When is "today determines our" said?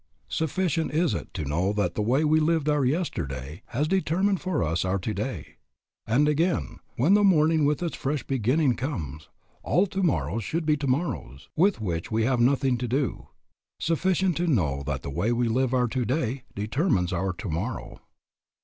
15.87-17.31